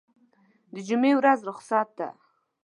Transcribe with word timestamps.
دجمعې 0.73 1.13
ورځ 1.17 1.39
رخصت 1.49 1.87
ده 1.97 2.09